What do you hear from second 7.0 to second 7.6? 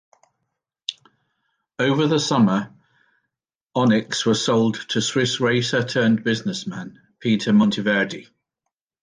Peter